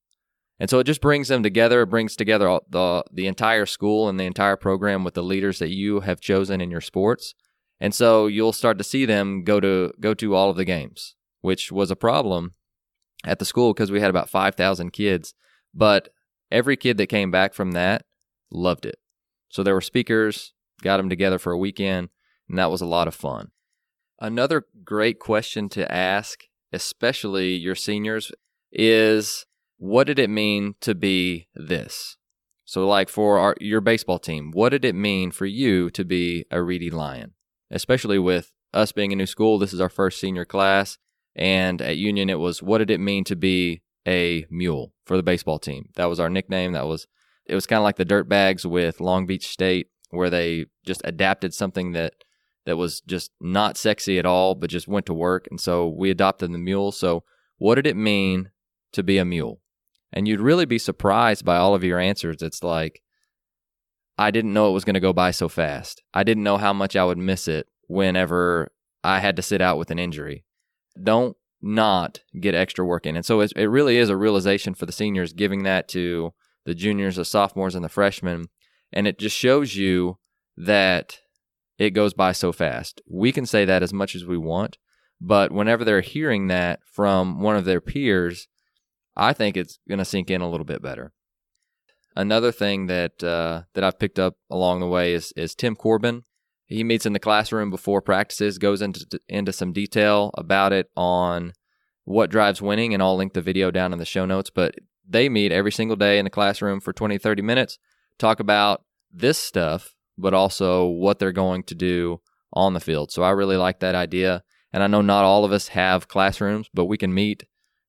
[0.60, 1.82] And so it just brings them together.
[1.82, 5.60] It brings together all, the the entire school and the entire program with the leaders
[5.60, 7.34] that you have chosen in your sports.
[7.80, 11.16] And so you'll start to see them go to go to all of the games,
[11.42, 12.54] which was a problem
[13.26, 15.34] at the school because we had about 5,000 kids,
[15.74, 16.10] but
[16.52, 18.06] every kid that came back from that
[18.52, 18.96] loved it.
[19.50, 22.10] So there were speakers, got them together for a weekend,
[22.48, 23.52] and that was a lot of fun.
[24.20, 26.42] Another great question to ask,
[26.72, 28.32] especially your seniors,
[28.72, 29.46] is
[29.86, 32.18] what did it mean to be this?
[32.66, 36.46] So, like for our, your baseball team, what did it mean for you to be
[36.50, 37.34] a Reedy Lion?
[37.70, 40.98] Especially with us being a new school, this is our first senior class.
[41.36, 45.24] And at Union, it was what did it mean to be a mule for the
[45.24, 45.90] baseball team?
[45.96, 46.72] That was our nickname.
[46.72, 47.06] That was,
[47.46, 51.02] it was kind of like the dirt bags with Long Beach State, where they just
[51.04, 52.14] adapted something that
[52.66, 55.48] that was just not sexy at all, but just went to work.
[55.52, 56.92] And so we adopted the mule.
[56.92, 57.24] So,
[57.58, 58.50] what did it mean
[58.94, 59.62] to be a mule?
[60.16, 62.42] And you'd really be surprised by all of your answers.
[62.42, 63.02] It's like,
[64.18, 66.02] I didn't know it was going to go by so fast.
[66.14, 68.72] I didn't know how much I would miss it whenever
[69.04, 70.46] I had to sit out with an injury.
[71.02, 73.16] Don't not get extra work in.
[73.16, 76.34] And so it, it really is a realization for the seniors giving that to
[76.66, 78.46] the juniors, the sophomores, and the freshmen.
[78.94, 80.18] And it just shows you
[80.56, 81.20] that
[81.78, 83.02] it goes by so fast.
[83.10, 84.78] We can say that as much as we want,
[85.20, 88.48] but whenever they're hearing that from one of their peers,
[89.16, 91.14] I think it's going to sink in a little bit better.
[92.16, 96.24] Another thing that uh, that I've picked up along the way is is Tim Corbin.
[96.66, 101.54] He meets in the classroom before practices, goes into into some detail about it on
[102.06, 104.50] what drives winning, and I'll link the video down in the show notes.
[104.50, 104.76] But
[105.08, 107.78] they meet every single day in the classroom for 20, 30 minutes,
[108.18, 112.22] talk about this stuff, but also what they're going to do
[112.54, 113.12] on the field.
[113.12, 114.44] So I really like that idea.
[114.72, 117.44] And I know not all of us have classrooms, but we can meet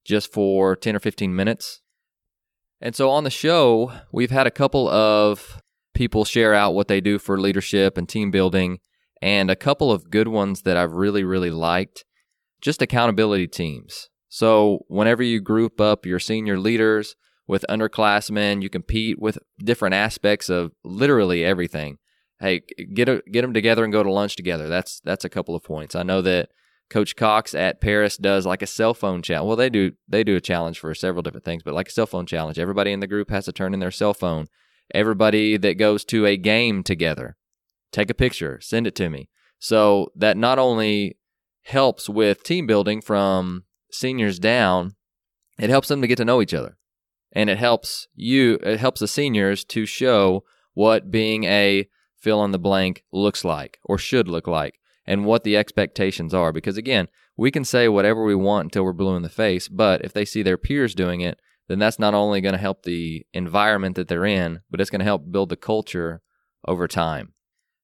[0.07, 1.83] just for 10 or 15 minutes.
[2.81, 5.61] And so on the show, we've had a couple of
[5.95, 8.79] people share out what they do for leadership and team building,
[9.23, 12.05] and a couple of good ones that I've really, really liked.
[12.61, 14.09] Just accountability teams.
[14.29, 17.17] So whenever you group up your senior leaders
[17.47, 21.99] with underclassmen, you compete with different aspects of literally everything.
[22.41, 24.69] Hey, get a, get them together and go to lunch together.
[24.69, 25.95] That's that's a couple of points.
[25.95, 26.51] I know that
[26.89, 29.47] Coach Cox at Paris does like a cell phone challenge.
[29.47, 32.07] Well, they do they do a challenge for several different things, but like a cell
[32.07, 32.59] phone challenge.
[32.59, 34.47] Everybody in the group has to turn in their cell phone.
[34.95, 37.37] Everybody that goes to a game together,
[37.91, 39.29] take a picture, send it to me.
[39.59, 41.19] So that not only
[41.63, 44.95] helps with team building from seniors down,
[45.59, 46.77] it helps them to get to know each other.
[47.33, 50.45] And it helps you it helps the seniors to show
[50.75, 55.45] what being a fill in the blank looks like or should look like and what
[55.45, 56.53] the expectations are.
[56.53, 60.05] Because again, we can say whatever we want until we're blue in the face, but
[60.05, 61.39] if they see their peers doing it,
[61.69, 65.01] then that's not only going to help the environment that they're in, but it's going
[65.01, 66.23] to help build the culture
[66.67, 67.33] over time.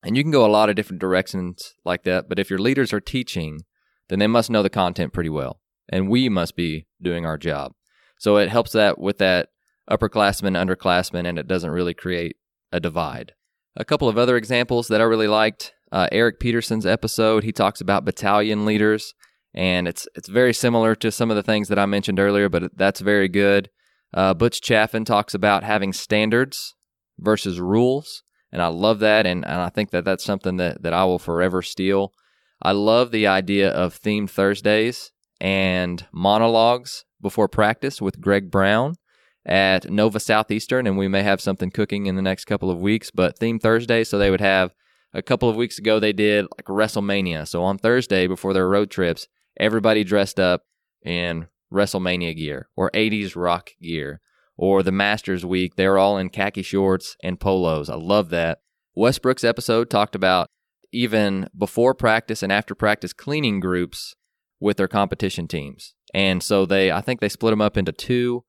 [0.04, 2.92] And you can go a lot of different directions like that, but if your leaders
[2.92, 3.60] are teaching,
[4.08, 5.60] then they must know the content pretty well.
[5.88, 7.72] And we must be doing our job.
[8.18, 9.48] So it helps that with that
[9.90, 12.36] upperclassmen, underclassmen, and it doesn't really create
[12.70, 13.32] a divide.
[13.76, 17.44] A couple of other examples that I really liked uh, Eric Peterson's episode.
[17.44, 19.14] He talks about battalion leaders,
[19.54, 22.76] and it's it's very similar to some of the things that I mentioned earlier, but
[22.76, 23.68] that's very good.
[24.14, 26.74] Uh, Butch Chaffin talks about having standards
[27.18, 30.92] versus rules, and I love that, and, and I think that that's something that, that
[30.92, 32.12] I will forever steal.
[32.60, 38.96] I love the idea of themed Thursdays and monologues before practice with Greg Brown
[39.44, 43.10] at Nova Southeastern, and we may have something cooking in the next couple of weeks.
[43.10, 44.74] But theme Thursday, so they would have
[45.14, 47.46] a couple of weeks ago they did like WrestleMania.
[47.46, 50.62] So on Thursday before their road trips, everybody dressed up
[51.04, 54.20] in WrestleMania gear or 80s rock gear.
[54.56, 57.88] Or the Masters week, they're all in khaki shorts and polos.
[57.88, 58.58] I love that.
[58.94, 60.46] Westbrook's episode talked about
[60.92, 64.14] even before practice and after practice cleaning groups
[64.60, 65.94] with their competition teams.
[66.14, 68.44] And so they, I think they split them up into two.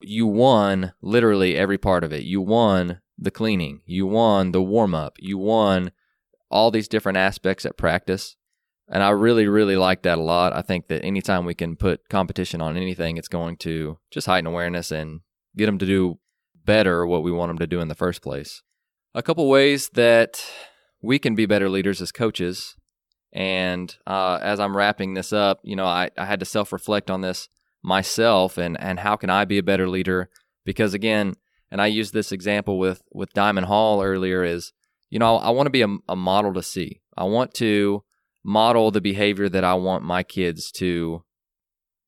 [0.00, 2.22] You won literally every part of it.
[2.22, 3.80] You won the cleaning.
[3.86, 5.14] You won the warm up.
[5.18, 5.90] You won
[6.50, 8.36] all these different aspects at practice.
[8.90, 10.54] And I really, really like that a lot.
[10.54, 14.46] I think that anytime we can put competition on anything, it's going to just heighten
[14.46, 15.20] awareness and
[15.56, 16.18] get them to do
[16.64, 18.62] better what we want them to do in the first place.
[19.14, 20.44] A couple ways that
[21.02, 22.76] we can be better leaders as coaches.
[23.32, 27.10] And uh, as I'm wrapping this up, you know, I, I had to self reflect
[27.10, 27.48] on this
[27.82, 30.30] myself and, and how can I be a better leader?
[30.64, 31.34] Because again,
[31.70, 34.72] and I used this example with, with Diamyn Hall earlier, is
[35.10, 37.00] you know, I want to be a, a model to see.
[37.16, 38.04] I want to
[38.44, 41.24] model the behavior that I want my kids to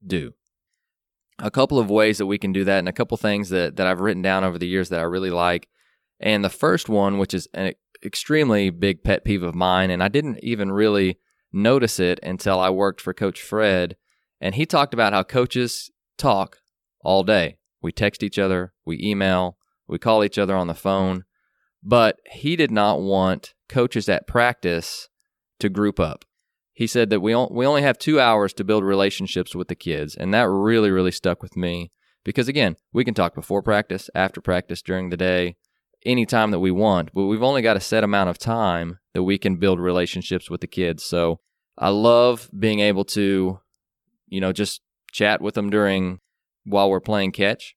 [0.07, 0.33] do.
[1.39, 3.87] A couple of ways that we can do that, and a couple things that, that
[3.87, 5.69] I've written down over the years that I really like.
[6.21, 7.73] And the first one, which is an
[8.05, 11.19] extremely big pet peeve of mine, and I didn't even really
[11.53, 13.97] notice it until I worked for Coach Fred,
[14.41, 16.59] and he talked about how coaches talk
[17.03, 17.57] all day.
[17.83, 19.57] We text each other, we email,
[19.89, 21.25] we call each other on the phone,
[21.83, 25.09] but he did not want coaches at practice
[25.59, 26.25] to group up.
[26.73, 30.15] He said that we, we only have two hours to build relationships with the kids.
[30.15, 31.91] And that really, really stuck with me
[32.25, 35.57] because, again, we can talk before practice, after practice, during the day,
[36.05, 39.23] any time that we want, but we've only got a set amount of time that
[39.23, 41.05] we can build relationships with the kids.
[41.05, 41.41] So
[41.77, 43.61] I love being able to,
[44.27, 44.81] you know, just
[45.13, 46.21] chat with them during
[46.65, 47.75] while we're playing catch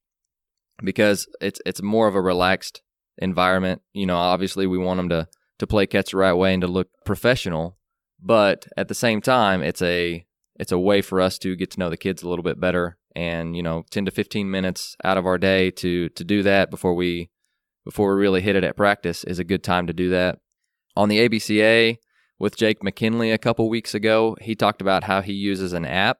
[0.83, 2.81] because it's it's more of a relaxed
[3.17, 3.81] environment.
[3.93, 5.27] You know, obviously we want them to
[5.59, 7.77] to play catch the right way and to look professional,
[8.19, 11.79] but at the same time, it's a it's a way for us to get to
[11.79, 15.17] know the kids a little bit better and you know 10 to 15 minutes out
[15.17, 17.29] of our day to to do that before we
[17.85, 20.39] before we really hit it at practice is a good time to do that
[20.95, 21.97] on the abca
[22.39, 26.19] with jake mckinley a couple weeks ago he talked about how he uses an app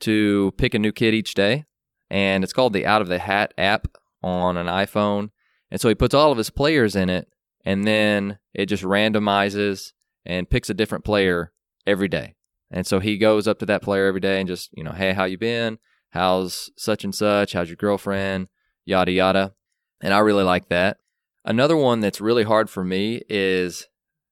[0.00, 1.64] to pick a new kid each day
[2.10, 3.86] and it's called the out of the hat app
[4.22, 5.30] on an iphone
[5.72, 7.28] and so he puts all of his players in it
[7.64, 9.92] and then it just randomizes
[10.26, 11.50] and picks a different player
[11.86, 12.34] every day.
[12.70, 15.14] And so he goes up to that player every day and just, you know, hey,
[15.14, 15.78] how you been?
[16.10, 17.54] How's such and such?
[17.54, 18.48] How's your girlfriend?
[18.84, 19.54] Yada yada.
[20.02, 20.98] And I really like that.
[21.42, 23.88] Another one that's really hard for me is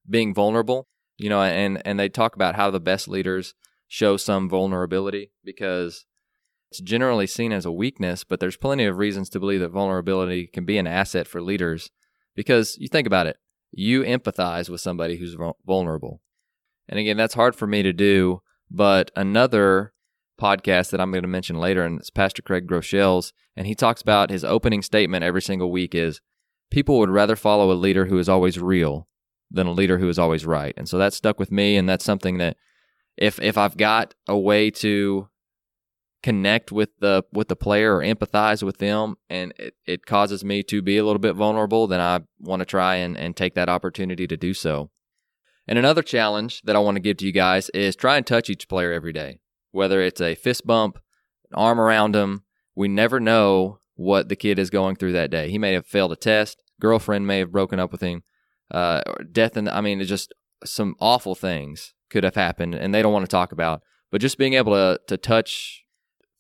[0.09, 0.89] being vulnerable.
[1.17, 3.55] You know, and and they talk about how the best leaders
[3.89, 6.05] show some vulnerability because
[6.71, 10.47] it's generally seen as a weakness, but there's plenty of reasons to believe that vulnerability
[10.47, 11.91] can be an asset for leaders
[12.35, 13.37] because you think about it
[13.73, 16.21] you empathize with somebody who's vulnerable.
[16.89, 18.43] And again, that's hard for me to do.
[18.71, 19.93] But another
[20.41, 24.03] podcast that I'm going to mention later, and it's Pastor Craig Groeschel's, and he talks
[24.03, 26.21] about his opening statement every single week is
[26.71, 29.09] people would rather follow a leader who is always real
[29.51, 30.75] than a leader who is always right.
[30.77, 32.57] And so that stuck with me, and that's something that
[33.17, 35.29] if if I've got a way to
[36.23, 40.63] connect with the with the player or empathize with them and it, it causes me
[40.63, 43.69] to be a little bit vulnerable then i want to try and, and take that
[43.69, 44.91] opportunity to do so.
[45.67, 48.51] And another challenge that i want to give to you guys is try and touch
[48.51, 49.41] each player every day.
[49.73, 50.99] Whether it's a fist bump
[51.51, 55.51] an arm around them we never know what the kid is going through that day.
[55.51, 58.23] He may have failed a test girlfriend may have broken up with him
[58.71, 59.03] uh,
[59.33, 60.33] death and i mean it's just
[60.65, 63.83] some awful things could have happened and they don't want to talk about.
[64.11, 65.85] But just being able to to touch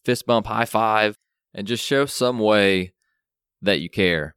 [0.05, 1.17] fist bump, high five,
[1.55, 2.93] and just show some way
[3.63, 4.35] that you care.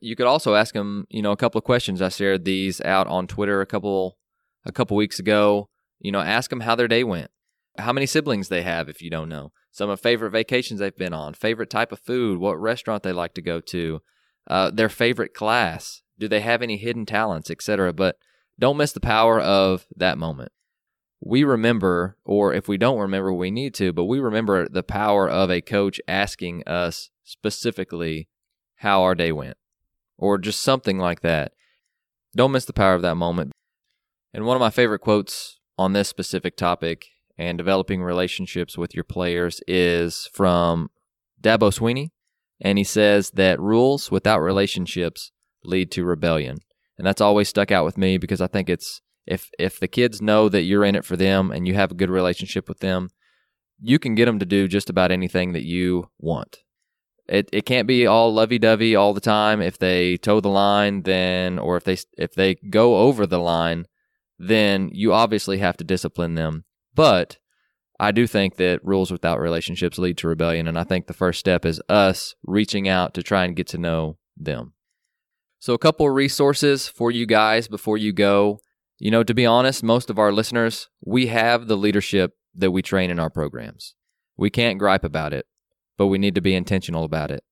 [0.00, 2.02] You could also ask them, you know, a couple of questions.
[2.02, 4.18] I shared these out on Twitter a couple
[4.64, 5.68] a couple weeks ago.
[6.00, 7.30] You know, ask them how their day went,
[7.78, 11.14] how many siblings they have if you don't know, some of favorite vacations they've been
[11.14, 14.00] on, favorite type of food, what restaurant they like to go to,
[14.48, 17.92] uh, their favorite class, do they have any hidden talents, etc.
[17.92, 18.16] But
[18.58, 20.50] don't miss the power of that moment
[21.24, 25.28] we remember, or if we don't remember, we need to, but we remember the power
[25.28, 28.28] of a coach asking us specifically
[28.76, 29.56] how our day went,
[30.18, 31.52] or just something like that.
[32.34, 33.52] Don't miss the power of that moment.
[34.34, 37.06] And one of my favorite quotes on this specific topic
[37.38, 40.90] and developing relationships with your players is from
[41.40, 42.10] Dabo Swinney.
[42.60, 45.30] And he says that rules without relationships
[45.62, 46.58] lead to rebellion.
[46.98, 50.20] And that's always stuck out with me because I think it's if if the kids
[50.20, 53.10] know that you're in it for them and you have a good relationship with them,
[53.80, 56.58] you can get them to do just about anything that you want.
[57.28, 59.62] It it can't be all lovey-dovey all the time.
[59.62, 63.86] If they toe the line, then or if they if they go over the line,
[64.38, 66.64] then you obviously have to discipline them.
[66.94, 67.38] But
[68.00, 71.38] I do think that rules without relationships lead to rebellion, and I think the first
[71.38, 74.72] step is us reaching out to try and get to know them.
[75.60, 78.58] So, a couple of resources for you guys before you go.
[79.02, 82.82] You know, to be honest, most of our listeners, we have the leadership that we
[82.82, 83.96] train in our programs.
[84.36, 85.46] We can't gripe about it,
[85.98, 87.42] but we need to be intentional about it.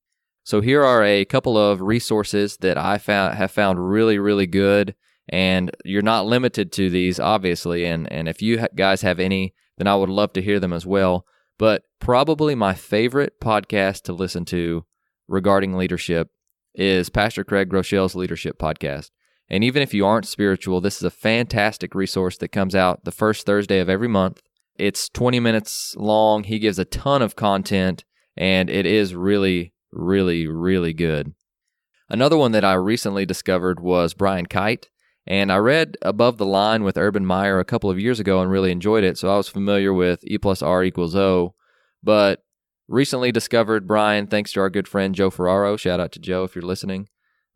[0.45, 4.95] So here are a couple of resources that I found have found really really good
[5.27, 9.87] and you're not limited to these obviously and and if you guys have any then
[9.87, 11.25] I would love to hear them as well.
[11.59, 14.85] But probably my favorite podcast to listen to
[15.27, 16.29] regarding leadership
[16.73, 19.09] is Pastor Craig Groeschel's leadership podcast.
[19.51, 23.11] And even if you aren't spiritual, this is a fantastic resource that comes out the
[23.11, 24.41] first Thursday of every month.
[24.79, 26.45] It's 20 minutes long.
[26.45, 28.05] He gives a ton of content,
[28.37, 31.33] and it is really, really, really good.
[32.07, 34.89] Another one that I recently discovered was Brian Kight.
[35.27, 38.49] And I read Above the Line with Urban Meyer a couple of years ago and
[38.49, 39.17] really enjoyed it.
[39.17, 41.53] So I was familiar with E plus R equals O.
[42.01, 42.43] But
[42.87, 45.77] recently discovered Brian thanks to our good friend Joe Ferraro.
[45.77, 47.07] Shout out to Joe if you're listening.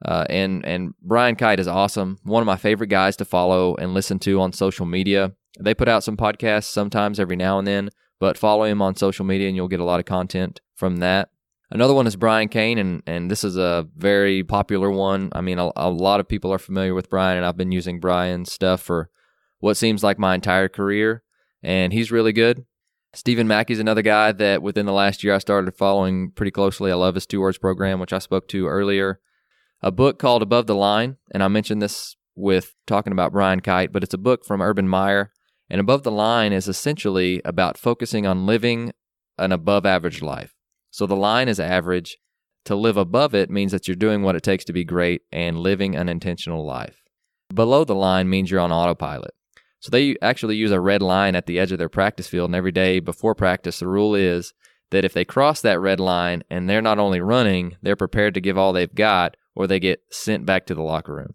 [0.04, 2.18] Uh, and and Brian Kight is awesome.
[2.24, 5.34] One of my favorite guys to follow and listen to on social media.
[5.60, 7.90] They put out some podcasts sometimes every now and then,
[8.20, 11.30] but follow him on social media and you'll get a lot of content from that.
[11.72, 15.30] Another one is Brian Cain, and, and this is a very popular one.
[15.34, 18.00] I mean, a, a lot of people are familiar with Brian, and I've been using
[18.00, 19.10] Brian's stuff for
[19.60, 21.24] what seems like my entire career,
[21.64, 22.66] and he's really good.
[23.16, 26.92] Stephen Mackey's another guy that within the last year I started following pretty closely.
[26.92, 29.20] I love his two words program, which I spoke to earlier.
[29.86, 33.92] A book called Above the Line, and I mentioned this with talking about Brian Kight,
[33.92, 35.32] but it's a book from Urban Meyer.
[35.70, 38.94] And Above the Line is essentially about focusing on living
[39.38, 40.56] an above average life.
[40.90, 42.18] So the line is average.
[42.66, 45.60] To live above it means that you're doing what it takes to be great and
[45.60, 47.04] living an intentional life.
[47.54, 49.36] Below the line means you're on autopilot.
[49.82, 52.56] So they actually use a red line at the edge of their practice field, and
[52.56, 54.52] every day before practice, the rule is
[54.90, 58.42] that if they cross that red line and they're not only running, they're prepared to
[58.42, 61.34] give all they've got, or they get sent back to the locker room.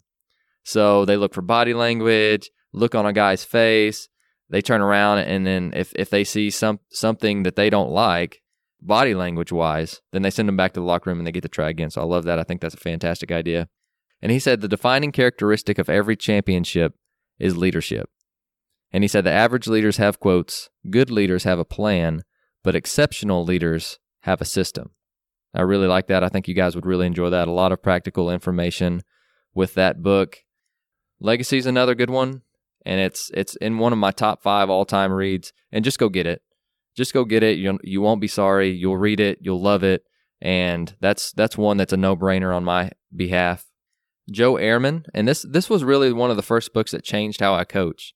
[0.62, 4.08] So they look for body language, look on a guy's face,
[4.48, 8.42] they turn around and then if, if they see some something that they don't like,
[8.82, 11.42] body language wise, then they send them back to the locker room and they get
[11.42, 11.90] to try again.
[11.90, 12.38] So I love that.
[12.38, 13.68] I think that's a fantastic idea.
[14.22, 16.94] And he said the defining characteristic of every championship
[17.38, 18.10] is leadership.
[18.92, 22.22] And he said the average leaders have quotes, good leaders have a plan,
[22.62, 24.90] but exceptional leaders have a system.
[25.55, 26.22] I really like that.
[26.22, 27.48] I think you guys would really enjoy that.
[27.48, 29.03] A lot of practical information
[29.55, 30.38] with that book.
[31.20, 32.42] Legacy is another good one,
[32.86, 35.53] and it's it's in one of my top five all time reads.
[35.72, 36.42] And just go get it.
[36.96, 37.59] Just go get it.
[37.59, 38.70] You you won't be sorry.
[38.70, 39.38] You'll read it.
[39.40, 40.03] You'll love it.
[40.40, 43.66] And that's that's one that's a no brainer on my behalf.
[44.30, 47.55] Joe Ehrmann, and this this was really one of the first books that changed how
[47.55, 48.14] I coach.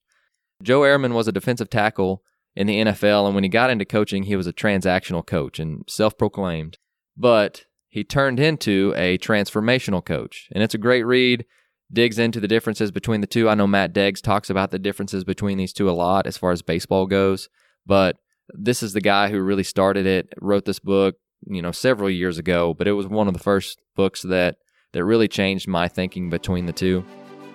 [0.63, 2.23] Joe Ehrmann was a defensive tackle
[2.55, 5.83] in the NFL, and when he got into coaching, he was a transactional coach and
[5.87, 6.77] self proclaimed.
[7.17, 10.49] But he turned into a transformational coach.
[10.51, 11.45] And it's a great read,
[11.91, 13.47] digs into the differences between the two.
[13.47, 16.51] I know Matt Deggs talks about the differences between these two a lot as far
[16.51, 17.47] as baseball goes,
[17.85, 18.17] but
[18.49, 21.15] this is the guy who really started it, wrote this book,
[21.47, 24.57] you know, several years ago, but it was one of the first books that
[24.93, 27.05] that really changed my thinking between the two.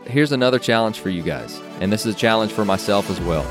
[0.05, 3.45] Here's another challenge for you guys, and this is a challenge for myself as well.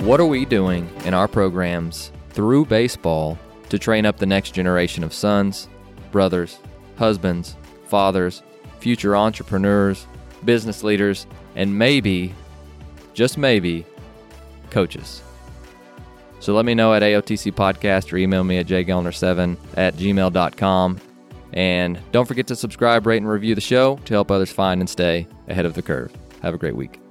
[0.00, 3.38] What are we doing in our programs through baseball
[3.72, 5.66] to train up the next generation of sons,
[6.10, 6.58] brothers,
[6.96, 7.56] husbands,
[7.86, 8.42] fathers,
[8.80, 10.06] future entrepreneurs,
[10.44, 12.34] business leaders, and maybe,
[13.14, 13.86] just maybe,
[14.68, 15.22] coaches?
[16.38, 21.00] So let me know at AOTC Podcast or email me at jgellner7 at gmail.com.
[21.54, 24.90] And don't forget to subscribe, rate, and review the show to help others find and
[24.90, 26.12] stay ahead of the curve.
[26.42, 27.01] Have a great week.